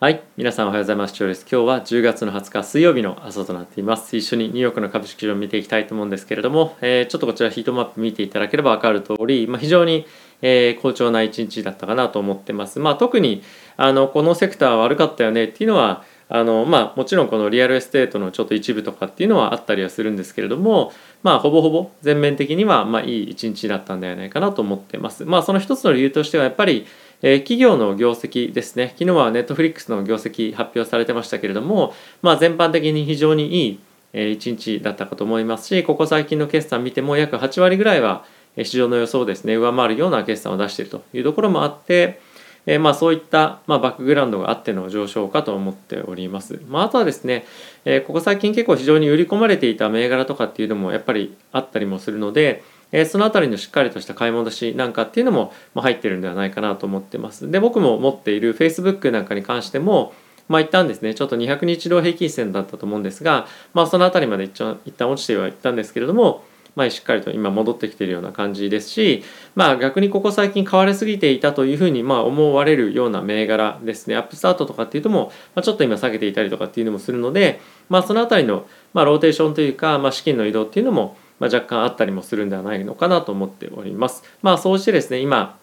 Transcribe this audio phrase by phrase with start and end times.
[0.00, 0.22] はい。
[0.36, 1.20] 皆さんおはようございます。
[1.20, 4.16] 今日は10月の20日水曜日の朝となっています。
[4.16, 10.06] 一緒にニューヨークの株式市場を見ていきたいと思うんですけれども、えー、ちょっとこちらヒートマップ見ていただければ分かる通り、まあ、非常に、
[10.40, 12.78] えー、好調な一日だったかなと思ってます。
[12.78, 13.42] まあ特に
[13.76, 20.92] あのこのセクター悪かったよねっていうのはあのまあもちろんこの real estate のちょっと一部とかっていうのはあったりはするんですけれども
[21.24, 25.24] まあほぼほぼ全面的にはまあいい一日だったんではないかなと思ってます。
[25.24, 26.86] まあその一つの理由としてはやっぱり
[27.22, 33.80] え、企業の業績ですね昨日はネットフリックスの業績発表されてましたけれども、まあ、全般的に非常にいい、
[34.12, 38.24] え、1日だったかと思いますしここ最近の決算見ても約8割ぐらいは
[38.64, 42.20] 市場の予想をですね上回るような決算を出しているというところもあって、
[42.66, 46.60] え、まあそういった、まあ、バックグラウンドがあっての上昇かと思っております。
[46.68, 47.46] まあ、あとはですね、
[47.86, 57.50] え、ここ最近結構非常に売り込まれていた銘柄とかっていうのもやっぱりあったりもするので、えその辺りのしっかりとした買い戻しなんかっていうのも、ま入ってるんではないかなと思ってます。
[57.50, 60.12] で僕も持っている Facebook なんかに関しても
[60.48, 66.42] まあ一旦ですねちょっと200日量平均線だったと思うんですが、まあ、その辺りまで一旦一旦落ちてはいったんですけれども、
[66.74, 69.22] まあ、しっかりと今戻ってきているような感じですし、
[69.54, 84.22] まあ、逆にここ最近買われすぎていたというふうにま思われるような銘柄ですねアップスタートとかっていうとも、ま、ちょっと今下げていたりとかっていうのもするので、まあ、その辺りの、ま、ローテーションというか、まあ、資金の移動っていうのもまあ、若干あったりもするんではないのかなと思っております。
[84.42, 85.58] まあそうしてですね今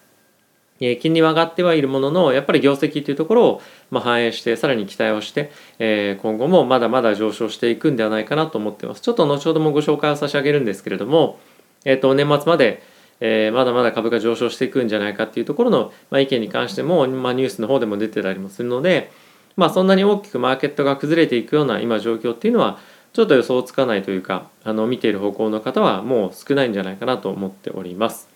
[0.80, 11.40] え金利は上がってはいるもののやっぱり業績というところをま反映してさらに期待をして、え今後もまだまだ上昇していくんではないかなと思ってますちょっと後ほどもご紹介を差し上げるんですけれども、
[11.86, 12.84] えー、と年末まで、
[13.22, 19.12] えまだまだ株が上昇していくんじゃないかっていうところの、ま意見に関しても、まニュースの方でも出てたりもするので、
[19.56, 22.78] まあ、そんなに大きくマーケットが崩れていくような今状況っていうのは
[23.16, 28.28] ちょっと予想つかないというかあの見ている方向の方はもう少ないんじゃないかなと思っております。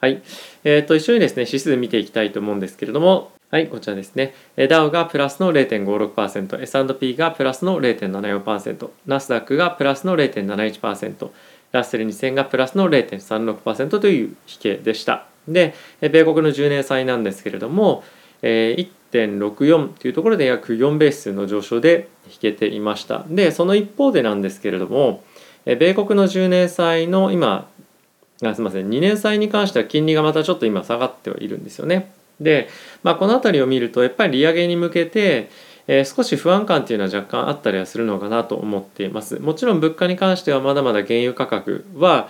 [0.00, 0.20] はい。
[0.64, 4.34] えっ、ー、と、一緒にですね、指数見ていきたいと思うんですけれども、はい、こちらですね。
[4.68, 11.30] ダウがプラスの0.56%、S&P がプラスの0.74%、ナスダックがプラスの0.71%、
[11.72, 15.26] ラッセル2000がプラスの0.36%という比計でした。
[15.48, 18.02] で、米国の10年債なんですけれども、
[19.12, 23.24] 1.64というところで約4ベースの上昇で引けていました。
[23.28, 25.22] でその一方でなんですけれども
[25.64, 27.68] 米国の10年債の今
[28.42, 32.12] あすみません2年債に関しては金利がまたちょっと今下がってはいるんですよね。
[32.40, 32.68] で、
[33.02, 35.48] まあ、この辺りを見るとやっぱり利上げに向けて、
[36.04, 39.38] 少し不安感っていうのは若干あったりはするのかなと思っています。
[39.38, 42.28] もちろん物価に関してはまだまだ原油価格は、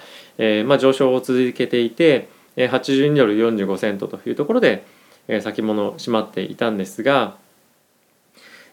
[0.66, 4.84] まあ、上昇を続けていて82ドル45セントというところで
[5.28, 7.37] え先物閉まっていたんですが、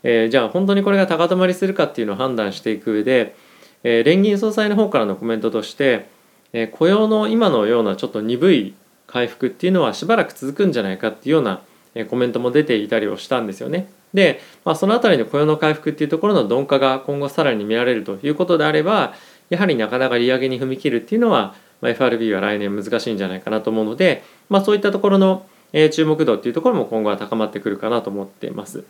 [0.04, 3.36] え、じゃあ本当にこれが高止まりするかっていうのを判断していく上で、
[3.84, 6.08] え、連銀総裁の方からのコメントとして、
[6.52, 8.74] え、雇用の今のようなちょっと鈍い
[9.08, 11.62] 回復っていうのはしばらく続くんじゃないかっていうような
[12.10, 13.88] コメントも出ていたりをしたんですよね。
[14.14, 19.14] で、まあ、その辺りの雇用の回復っていうところの鈍化が今後さらに見られるということであれば
[19.50, 28.84] やはりなかなか利上げに踏み切るっていうのは、まあ、FRB は来年難しいんじゃないかなと思うので、まあ、そういったところのえ注目度っていうところも今後は高まってくるかなと思っています。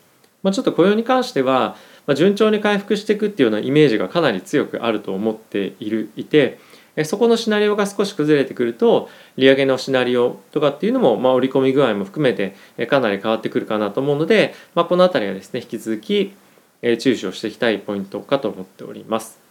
[0.44, 6.59] まあ、ちょっと雇用に関しては、ま、順調に回復していくっていうようなイメージがかなり強くあると思っているいて
[7.05, 12.55] そこのシナリオが少し崩れてくると利上げのシナリオとかっていうのも、まあ、織り込み具合も含めて
[12.88, 16.33] かなり変わってくるかなと思うので、まあ、この辺りはですね引き続き
[16.99, 19.42] 注視をしていきたいポイントかと思っております。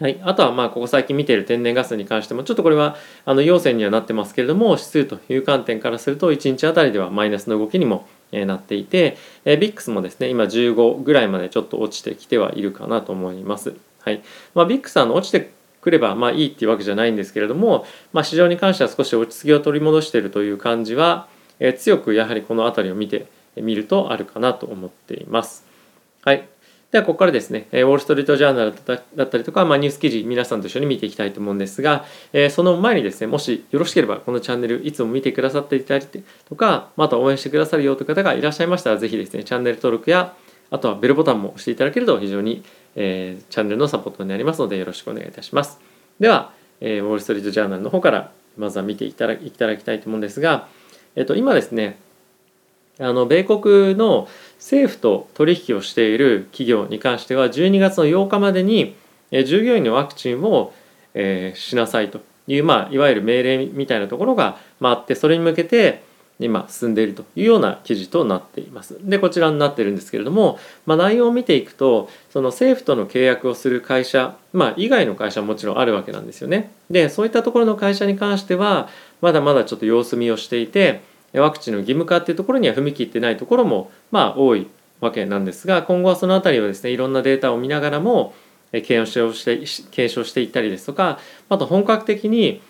[0.00, 13.74] はい、あとはまあここ最近見ている天然ガスに関してもちょっとこれはあの陽線にはなってますけれども指数という観点からすると1日あたりではマイナスの動きにもなっていて、え、VIX もですね今15ぐらいまでちょっと落ちてきてはいるかなと思います。
[14.02, 14.22] はい
[14.54, 15.50] まあ、VIX はの落ちて
[15.80, 21.26] くればまあいいっていうわけじゃないんですけれども、まあ、市場に関しては少し落ち着きを取り戻しているという感じは、
[21.58, 23.26] え、強くやはりこの辺りを見て
[23.56, 25.66] みるとあるかなと思っています。
[26.22, 26.46] はい
[26.90, 28.74] ではここからですね、ウォール・ストリート・ジャーナル
[29.14, 36.06] だったりとか、まあ、ニュース記事皆さんと一緒に見ていきたいと思うんですが、えその前にですねもしよろしければこのチャンネルいつも見てくださっていたり
[36.48, 40.34] とかまた応援してくださるよという方がいらっしゃいましたらぜひですねチャンネル登録や
[40.70, 42.64] あとはベルボタンも押していただけると非常に、
[42.96, 45.78] えー、チャンネルのサポートになりますのでよろしくお願いいたします。
[46.18, 50.68] では、えー、ウォール・ストリート・ジャーナルの方からまずは見ていただきたいと思うんですが、
[51.16, 51.98] えっと、今ですね
[53.00, 58.96] あの米国の政府と取引をしている企業に関しては12月の8日までに
[59.30, 60.72] 従業員のワクチンを、
[61.14, 66.02] えー、しなさいという、まあ、いわゆる命令みたいなところが、まあ、ってそれに向けて
[66.40, 68.96] 今進んでいるというような記事となっています。
[69.02, 76.70] でこちらになってるんですけれども、まあ、内容を見ていくとその政府との契約をする会社、まあ、以外の会社ももちろんあるわけなんですよね。
[76.90, 78.88] でそういったところの会社に関しては
[79.20, 81.02] まだまだちょっと様子見をしていて
[81.32, 84.66] ワクチンの義務化っていうところには踏み切ってないところもまあ多い
[85.00, 88.34] わけなんですが今後はその辺りはですねいろんなデータを見ながらも
[88.72, 89.58] 検証して
[89.90, 92.60] 検証していったりですとかあと本格的に、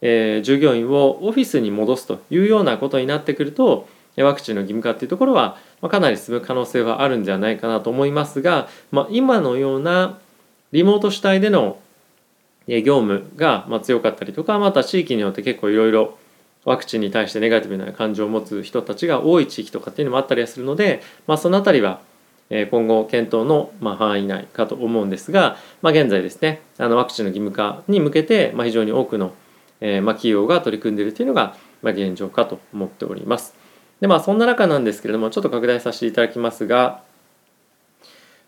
[0.00, 10.18] えー、従業員をオフィスに戻すというようなことになってくるとワクチンの義務化っていうところは、まあ、かなり進む可能性はあるんじゃないかなと思いますが、まあ、今のような
[10.72, 11.78] リモート主体での
[12.66, 16.16] 業務が強かったりとかまた地域によって結構いろいろ
[16.64, 22.00] ワクチンに対してネガティブな感情を持つ人たちが多い地域とかっていうのもあったりはするので、まあ、その辺りは
[22.70, 29.32] 今後検討の範囲内かと思うんですが、まあ、現在ですねあのワクチンの義務化に向けて非常に多くの
[29.80, 33.54] 企業が取り組んでいるというのが現状かと思っております。
[34.00, 37.02] でまあそんな中なんですけれどもちょっと拡大させていただきますが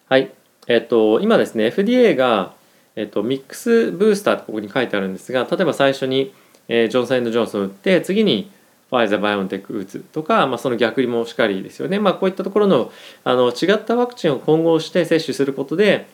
[0.09, 0.33] はい
[0.67, 2.53] えっと今ですね FDA が、
[2.95, 6.35] えっと、ミックスブースターってここに書いてあるんですが例えば最初に
[6.69, 8.51] えー、ジョンソンド・ジョンソン打って次に
[8.91, 12.93] ファイザー・バイオンテック打つとか、まあ、その逆にもしかりですよね、まあ、こういったところの
[13.25, 16.07] あの違ったワクチンを混合して接種することで、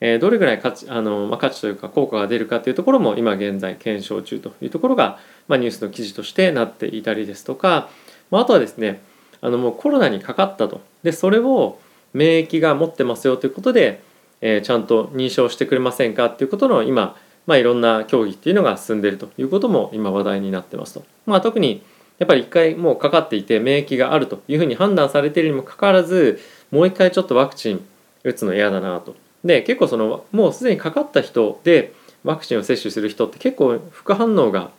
[0.00, 7.88] えー、どれぐらい価値あの、まあ、価値というか効果が出るかというところも今現在検証中というところが、まあ、ニュースの記事としてなっていたりですとか、
[8.30, 9.00] まあ、あとはですね
[9.40, 10.80] あのもうコロナにかかったと。
[11.02, 11.78] でそれを
[12.12, 14.02] 免疫が持ってますよということで、
[14.40, 17.14] えー、ちゃんと認証してくれませんかっていうことの今
[17.46, 21.04] まあ、いろんな競技っていうのが進んでいるということも今話題になってますと。
[21.26, 21.82] まあ、特に
[22.18, 26.40] やっぱり一回もうかかっていて免疫があるというふうに判断されているにもかかわらず
[26.70, 27.86] もう一回ちょっとワクチン
[28.24, 29.14] 打つの嫌だなと。
[29.44, 31.92] で結構そのもうすでにかかった人で
[32.24, 34.70] ワクチンを接種する人って結構副反応が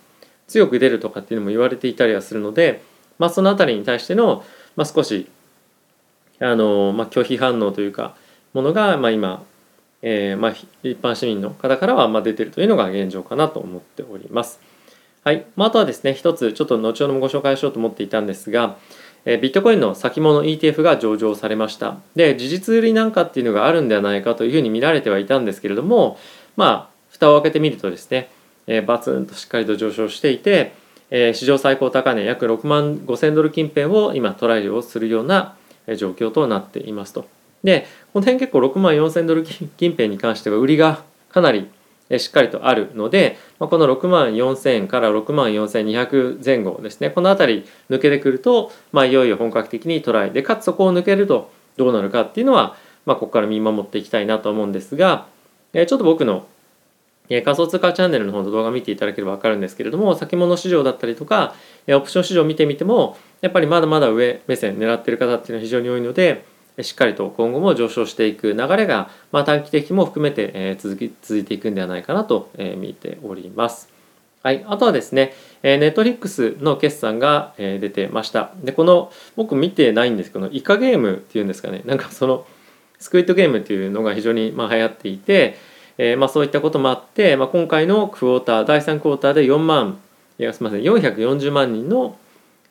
[0.48, 2.82] 強く出るとかっていうのも言われていたりはするので、
[3.20, 4.44] まあ、その辺りに対しての、
[4.76, 5.28] まあ、少し
[6.40, 8.16] あの、まあ、拒否反応というか
[8.54, 9.44] ものが、まあ、今
[10.10, 10.52] えー、まあ、
[10.84, 14.62] 一般市民の方からはま出てるというのが現状かなと思っております。
[15.26, 18.78] はい、まあ、とはですね一つちょっと後ほどもご紹介しようと思っていたんですが、
[19.26, 26.18] えー、ビットコインの先物 ETF が上場されましたで事実売りなんかっていうのがあるんではないかというふうに見られてはいたんですけれども
[26.56, 28.30] まあ蓋を開けてみるとですね、
[28.68, 30.72] えー、バツンとしっかりと上昇していて、
[31.10, 35.58] えー、史上最高高値約6万5000ドル近辺を今トライをするような
[35.98, 37.37] 状況となっていますと。
[37.64, 41.70] でこの辺結構6万4000ドル近辺に関しては売りがかなり
[42.18, 47.10] しっかりとあるので、まこの6万4000から6万4200前後ですね。
[47.10, 55.28] この辺り抜けてくると、まあ、いよいよ本格的にトライでかつそこを抜けるとどうなるかっていうのは、まあ、ここから見守っていきたいなと思うんですが、
[55.74, 56.48] えちょっと僕の
[57.30, 61.56] 仮想通貨チャンネルの方の動画見ていただければ分かるんですけれども先物市場だったりとか
[61.90, 66.46] オプション市場を見てみてもやっぱりまだまだ上目線狙ってる方っていうのは非常に多いので
[66.82, 73.90] しっかりと今後も上昇していく流れが、まあ、短期的も含めて、え、続き続いていくんではないかなと、え、見ております。
[74.44, 75.34] はい、あとはですね、
[75.64, 78.52] え、ネットリックスの決算が、え、出てました。
[78.64, 82.46] で、この僕見てないんですけど、イカゲームっていうんですかね、なんかその
[83.00, 85.58] スクイットゲームっていうのが非常にまあ流行っていて、
[85.98, 90.00] えー、まあそういったこともあって、まあ、今回のクォーター、第3クォーターで4万、
[90.38, 92.18] いやすみません、440万人の、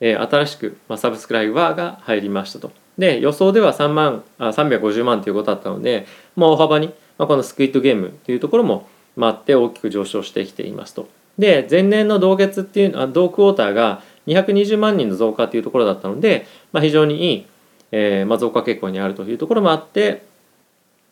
[0.00, 2.85] え、新しく、まあ、サブスクライバーが入りましたと。
[2.98, 6.88] で予想では3万あ350万ということだったので、まあ、大幅に、
[7.19, 8.88] まあ、このスクイットゲームというところも
[9.19, 11.08] 回って大きく上昇してきていますと。
[11.38, 17.46] で前年の同月っていうあ同クォーターが220万人の増加というところだったので、まあ、非常にいい、
[17.93, 20.25] えーまあ、増加傾向にあるというところもあって、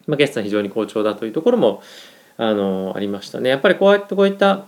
[0.06, 1.82] まあ、決算非常に好調だというところも
[2.36, 3.50] あのありましたね。
[3.50, 4.64] やっぱりこうやってこういった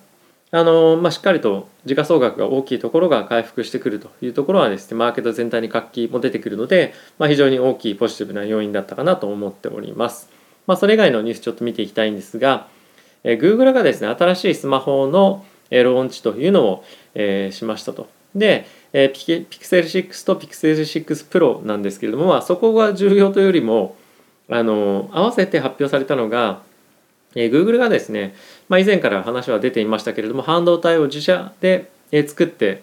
[0.52, 10.30] あのまあ、しっかりと時価総額が大きいところが回復してくるというところはですねマーケット全体に活気も出てくるので、まあ、非常に大きいポジティブな要因だったかなと思っております。
[10.68, 12.68] まあ、それ以外のニュースちょっと見ていきたいんですが、
[13.24, 16.84] えー、Google がですね新しいスマホのローンチというのを、
[17.14, 18.08] えー、しましたと。
[18.36, 23.96] で、えー、ピピクセル6とピクセル6 Pro なんですけれども、まあ、そこが重要というよりも
[24.48, 26.60] あの合わせて発表されたのが
[27.36, 28.34] え Google がですね、
[28.68, 31.90] まあ、以前から話は出ていましたけれども半導体を自社で
[32.26, 32.82] 作って、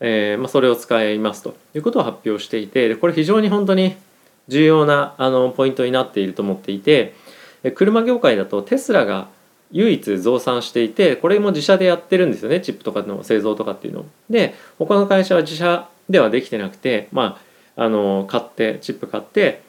[0.00, 3.96] えー、まあ、それを使いますということを発表していてこれ非常に本当に
[4.48, 7.14] 重要なあのポイントになっていると思っていて
[7.74, 9.28] 車業界だとテスラが
[9.70, 17.38] 唯一増産していてこれも自社でやってるんですよねチップとかの製造とかっていうので他の会社は自社ではできてなくてま
[17.76, 19.62] ああの買ってチップ買って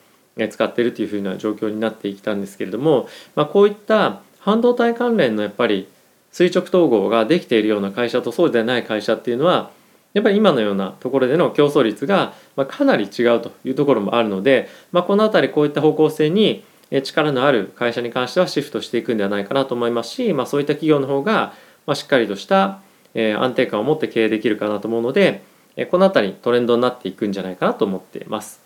[0.50, 5.88] 使ってるというふうな状況になってきたんですけれども、まあ、こういった半導体関連のやっぱり
[6.32, 9.72] 垂直統合ができているような会社とそうでない会社っていうのは
[10.14, 12.34] やっぱり今のようなところでの競争率が
[12.68, 16.64] かなり違うというところもあるので、まあ、この辺りこういった方向性に
[17.04, 21.54] 力のある会社に関してはシフトしていくんではないかなと思いますし、まあ、そういった企業の方が
[21.96, 22.82] しっかりとした
[23.16, 25.42] 安定感を持って経営できるかなと思うので
[25.90, 28.63] この辺りトレンドになっていくんじゃないかなと思っています。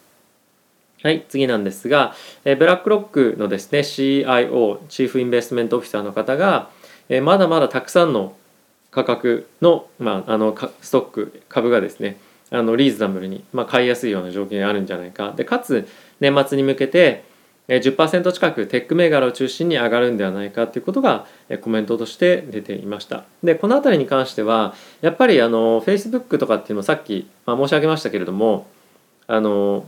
[1.07, 6.69] はい次なんですが、えブラックロックのですね CIO チーフインベストメントオフィサーの方が、
[7.07, 8.35] えまだまだたくさんの
[8.91, 12.17] 価格の,、まあ、あのストック株がですね
[12.51, 15.31] あのリーズナブルに、まあ、買いやすいような状況にあるんじゃないか。
[15.31, 15.87] でかつ
[16.19, 17.23] 年末に向けて
[17.69, 21.25] 10%近くテック銘柄を中心に上がるんではないかということが
[21.61, 23.23] コメントとして出ていました。
[23.45, 28.67] でこの辺りに関してはやっぱりあの Facebook とかっていうのもさっき、まあ、申し上げましたけれども
[29.27, 29.85] あの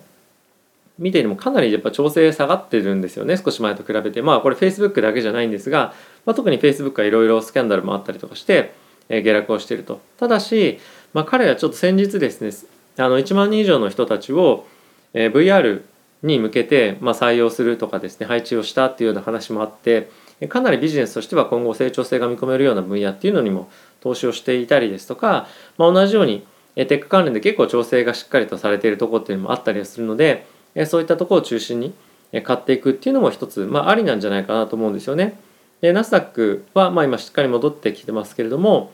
[1.00, 4.22] 見ていてもかなりやっぱ調整下がってるんですよね少し前と比べて。
[4.22, 5.94] まあこれ Facebook だけじゃないんですが、
[6.26, 8.74] まあ、特に Facebook はいろいろスキャンダルもあったりとかして
[9.10, 10.02] 下落をしていると。
[10.18, 10.80] ただし、
[11.14, 12.52] まあ、彼はちょっと先日ですね
[12.98, 14.68] あの1万人以上の人たちを
[15.14, 15.82] VR
[16.22, 20.10] に向けて、まあ、採用するとかですね配置をしたっていうような話もあって
[20.50, 23.70] かなりビジネスとしては今後成長性が見込めるような分野っていうのにも
[24.02, 30.46] 投資をしていたりですとか、まあ、同じようにテック関連で結構調整がしっかりとされているとこっていうのもあったりするので
[30.86, 31.94] そういったところを中心に
[32.44, 35.40] 買っていくっていうのも一つ、まあ、ありなんじゃないかなと思うんですよね。
[35.82, 38.92] でナスダックはまあ今しっかり戻ってきてますけれども、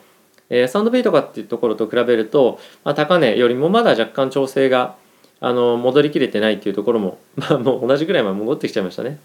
[0.50, 4.96] えー、サンドビーとかっていうところと比べると、まあ、高値よりもまだ若干調整が
[5.40, 9.20] あの戻りきれてないっていうところも、 まあ、もう同じぐらいまで戻ってきちゃいましたね。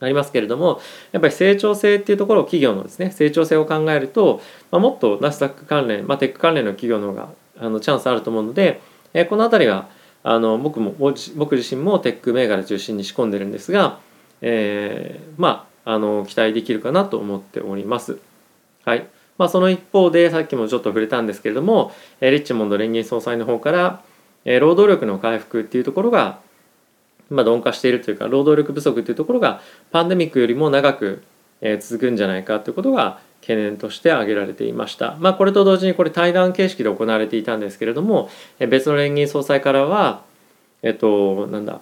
[0.00, 8.80] ありますけれどもやっぱり成長性っていうところを企業のですね成長性を考えると、まあ、もっとナスダック関連、まあ、テック関連の企業の方があのチャンスあると思うので、
[9.12, 9.88] えー、この辺りは
[10.22, 10.94] あの僕も
[11.36, 13.98] 僕自身もテック銘柄中心に仕込んでるんですが、
[14.40, 18.18] えー、まああの期待できるかなと思っております。
[18.84, 19.06] はい
[19.38, 24.02] まあ、その一方でさっきもちょっと触れたんですけれどもリッチモンド連銀総裁の方から
[24.44, 26.40] 労働力の回復っていうところが、
[27.30, 29.60] まあ、鈍化しているというか労働力不足っていうところが
[29.92, 31.22] パンデミックよりも長く
[31.80, 35.16] 続くんじゃないかということが懸念として挙げられていました。
[35.20, 40.22] まあ、これと同時にこれ対談形式で行われていたんですけれども別の連銀総裁からは
[40.82, 41.80] えっとなんだ、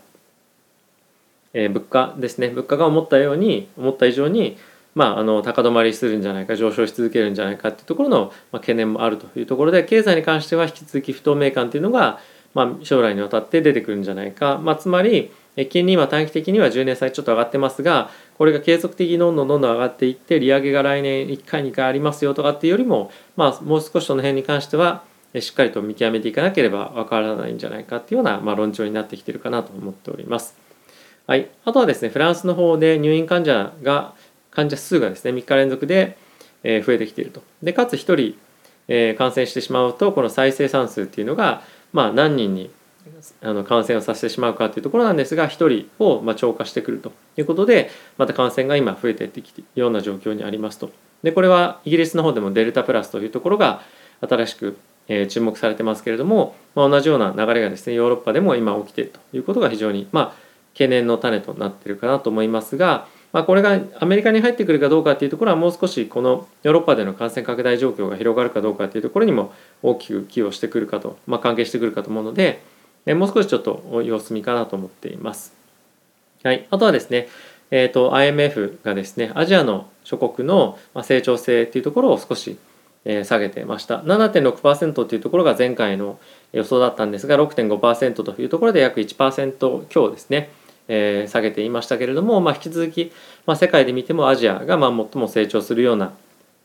[1.53, 4.57] えー、物価ですね物価が思ったように思った以上に
[4.97, 12.19] まあ、あの高止まりするんじゃないか上昇し続けるんじゃないかっていうところの、まあ、懸念もあるというところで経済に関しては引き続き不透明感っていうのが、
[12.55, 15.31] まあ、将来にわたって出てくるんじゃないか、まあ、つまり
[15.65, 25.03] 金利は短期的には10年債ちょっと上がってますがこれが継続的にどんどんどんどん上がっていって利上げが来年1回2回ありますよとかっていうよりも、まあ、もう少しその辺に関しては
[25.41, 30.57] しっかりと見極めていかなければわからないんじゃないかっていうような、まあ、論調になってきてるかなと思っております。
[31.27, 34.15] はい、あとはですねフランスの方で入院患者が
[34.51, 36.17] 患者数がですね3日連続で
[36.63, 37.43] 増えてきていると。
[37.63, 38.35] でかつ1
[38.87, 42.71] 人感染してしまうとこの再生産数っていうのが、まあ、何人に
[43.43, 50.91] あの感染をさせてしまうかというところなんですが1人をま超過してくるということでまた感染が今増えていってきているような状況にありますと。
[51.23, 53.83] でこれはイギリスの方でもデルタプラスというところが
[54.21, 54.77] 新しく
[55.29, 72.63] 注目されてますけれども、まあ、同じような流れがですねヨーロッパでも今起きているということが非常にまあ懸念の種となっているかなと思いますがまあ、これがアメリカに入ってくるかどうかっていうところはもう少しこのヨーロッパでの感染拡大状況が広がるかどうかっていうところにも大きく寄与してくるかと、まあ、関係してくるかと思うので
[73.15, 75.55] もう少しちょっと様子見かなと思っています。
[76.43, 77.29] はい、あとはですね、
[77.71, 82.59] えーと、IMF がですねアジアの諸国の成長性っていうところを少し
[83.25, 86.19] 下げてました7.6%っていうところが前回の
[86.53, 90.51] 予想だったんですが6.5%というところで約1%強ですね
[90.89, 93.13] えー、下げていましたけれども、まあ、引き続き、
[93.45, 96.13] まあ、世界で見てもアジアがまあ最も成長するような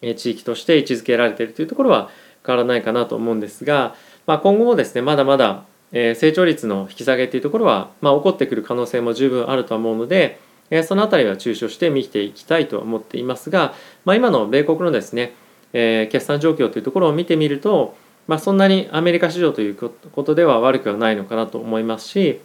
[0.01, 2.09] 地域として位置づけられているというところは
[2.45, 3.95] 変わらないかなと思うんですが、
[4.27, 13.73] まあ、今後もですねまだまだえ成長率の引き下げというところは、まあ、起こってくる可能性も十分あるとは思うのでえその辺りは注視をして見ていきたいと思っていますが、
[14.05, 15.33] まあ、今の米国のですね、
[15.73, 19.91] え決算状況というところを見てみると、まあ、そんなにアメリカ市場というこ
[20.23, 22.39] とでは悪くはないのかなと思いますし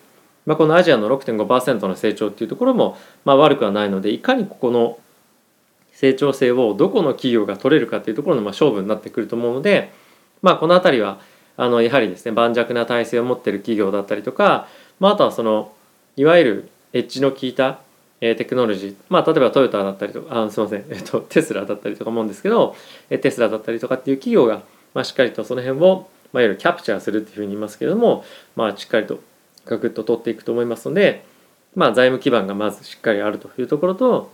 [0.46, 4.98] まあ、このアジアの6.5%の成長っていうところもまあ悪くはないのでいかにここの
[5.92, 9.92] 成長性をどこの企業が取れるかっていうところのまあ勝負になってくると思うので、
[10.42, 11.20] まあ、この辺りは
[11.56, 14.68] あのやはりですね盤石な体制を持ってる企業だったりとか、
[15.00, 15.72] まあ、あとはその
[16.16, 17.80] いわゆるエッジの効いた
[18.20, 22.74] テクノロジー、まあ、例えばトヨタだったりとかあすいません、えっと、テスラだったりとか思うんですけど
[23.08, 24.62] テスラだったりとかっていう企業が、
[24.94, 29.20] まあ、しっかりとその辺を、まあ、いわゆるキャプチャーするっていうふうに言いますけれども、まあ、しっかりと
[29.66, 31.24] ガクッと取っていくと思いますので、
[31.74, 34.32] まあ、財務基盤がまずしっかりあるというところと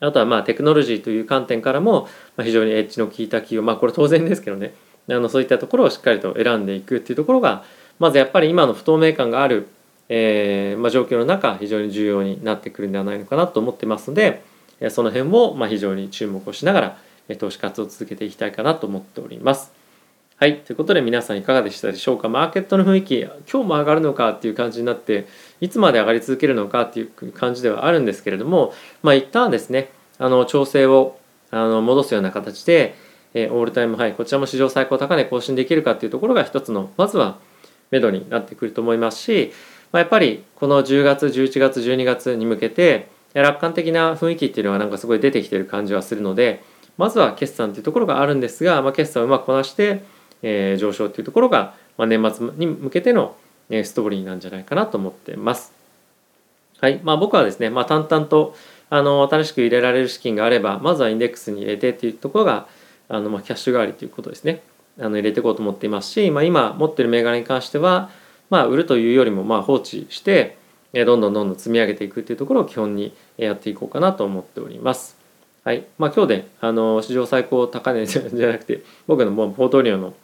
[0.00, 2.08] あとはまあテクノロジーという観点からも
[2.42, 4.74] 非常にエッジの効いた企業まあこれ当然ですけどね
[5.14, 7.64] あのそういったところをしっかりと選んでいくっていうところが
[7.98, 9.68] まずやっぱり今の不透明感がある、
[10.08, 14.42] えーまあ、状況の中非常に重要になってくるんではないのかなと思ってますので
[14.90, 16.98] その辺をま非常に注目をしながら
[17.38, 19.72] 投資活動を続けていきたいかなと思っております。
[20.36, 22.30] はいということで皆さんいかがでしたでしょうか？
[22.30, 25.26] マーケットの雰囲気今日も上がるのかっていう感じになって
[25.60, 31.18] いつまで上がり続けるのかっていう感じではあるんですけれどもまあ一旦ですねあの調整を
[31.50, 32.94] あの戻すような形で、
[33.34, 37.38] えー、オールタイムハイこちらも史上最高高値更新できるかっていうところが一つのまずは
[37.90, 39.52] 目処になってくると思いますし、
[39.92, 46.62] まあ、やっぱりこの10月11月12月に向けて楽観的な雰囲気っていうのがなんかすごい出てきてる感じはするので
[46.98, 50.02] まずは決算っていうところがあるんですが、まあ、決算をうまくこなして
[50.42, 53.36] えー、上昇っていうところが、まあ、年末に向けての、
[53.70, 55.72] ストーリーなんじゃないかなと思ってます。
[56.80, 58.56] はいまあ、僕はですね、まあ、淡々と
[58.88, 62.66] あの新しく入れられる資金があればまずはインデックスに入れてっていうところが
[63.10, 64.62] あの、ま、キャッシュ代わりということですね。
[64.98, 68.10] あの入れていこうと思っていますし、まあ、今持ってる銘柄に関しては、
[68.50, 70.56] まあ、売るというよりもま放置して
[70.92, 75.16] どんどんどんどん積み上げていくっていうところを基本にやっていこうかなと思っております。
[75.62, 75.84] はい。
[75.98, 80.14] まあ、今日であの史上最高高値 じゃなくて僕のもうポートリオの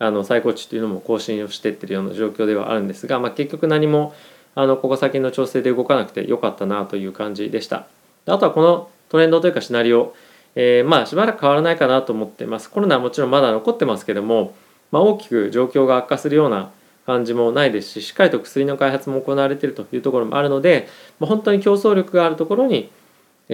[0.00, 4.14] あの最高値というのも更新をしていってるような状況ではあるんですが、まあ、結局何も
[4.54, 7.86] あのここ先の調整で動かなくてよかったなという感じでした。
[8.26, 10.14] あとはこのトレンドというかシナリオ、
[10.60, 14.56] えー、まあしばらく変わらないかなと思ってますコロナはもちろんまだ残ってますけども、
[14.90, 16.72] まあ、大きく状況が悪化するような
[17.06, 20.88] 感じもないですししっかりと薬の開発も行われているというところもあるので、
[21.20, 22.90] まあ、本当に競争力があるところに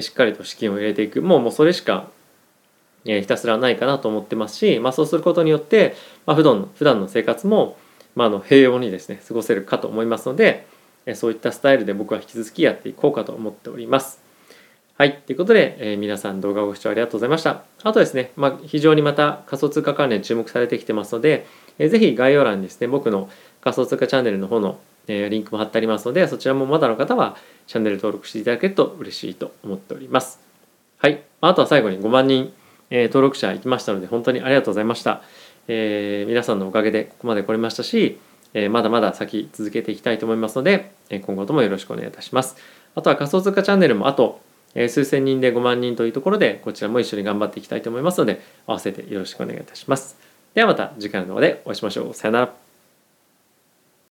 [0.01, 2.09] しっかりと資金を入れていくもうもうそれしか
[3.05, 5.95] えひたすらないかなと思ってますし、まあ、そうすることによって、
[6.25, 7.77] まあ、普段の普段の生活も、
[8.17, 10.67] まあ、の平穏にですね過ごせるかと思いますので、
[11.05, 14.24] えそういったスタイルで僕は引き続きやっていこうかと思っております。
[14.97, 15.23] はい。
[15.27, 17.65] ということで、えー、皆さん動画をご視聴ありがとうございました。
[17.83, 21.47] あとですね、まあ、非常にまた仮想通貨関連注目されてきてますので、
[21.79, 23.29] えー、ぜひ概要欄にですね、僕の
[23.61, 27.37] 仮想通貨チャンネルの方の、えー、リンクも貼ってありますので、そちらもまだの方は
[27.67, 30.41] チャンネル登録していただけると嬉しいと思っております。
[30.99, 31.23] はい。
[31.41, 32.53] あとは最後に5万人
[32.91, 35.23] えー、登録者いきましたので本当にありがとうございました、
[35.69, 38.21] えー、皆さんのおかげでここまで来れましたし、
[38.53, 42.57] えー、まだまだ先続けていきたいと思いますので、え今後ともよろしくお願いいたします
[42.95, 44.41] あとは仮想通貨チャンネルもあと、
[44.75, 50.17] え数千人で5万人というところでこちらも一緒に頑張っていきたいと思いますので合わせてよろしくお願いいたします。
[50.55, 52.15] ではまた次回の動画でお会いしましょう。
[52.15, 52.64] さよなら。